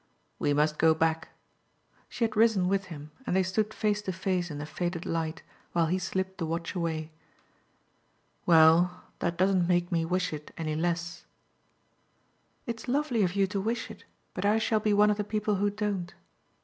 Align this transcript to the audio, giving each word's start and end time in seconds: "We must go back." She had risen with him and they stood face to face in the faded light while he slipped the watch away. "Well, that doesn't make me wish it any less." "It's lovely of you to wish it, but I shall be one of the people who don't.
"We 0.39 0.51
must 0.55 0.79
go 0.79 0.95
back." 0.95 1.29
She 2.09 2.23
had 2.23 2.35
risen 2.35 2.67
with 2.67 2.85
him 2.85 3.11
and 3.27 3.35
they 3.35 3.43
stood 3.43 3.71
face 3.71 4.01
to 4.01 4.11
face 4.11 4.49
in 4.49 4.57
the 4.57 4.65
faded 4.65 5.05
light 5.05 5.43
while 5.73 5.85
he 5.85 5.99
slipped 5.99 6.39
the 6.39 6.45
watch 6.47 6.73
away. 6.73 7.11
"Well, 8.47 9.03
that 9.19 9.37
doesn't 9.37 9.67
make 9.67 9.91
me 9.91 10.03
wish 10.05 10.33
it 10.33 10.51
any 10.57 10.75
less." 10.75 11.25
"It's 12.65 12.87
lovely 12.87 13.21
of 13.21 13.35
you 13.35 13.45
to 13.45 13.61
wish 13.61 13.91
it, 13.91 14.03
but 14.33 14.43
I 14.43 14.57
shall 14.57 14.79
be 14.79 14.91
one 14.91 15.11
of 15.11 15.17
the 15.17 15.23
people 15.23 15.57
who 15.57 15.69
don't. 15.69 16.11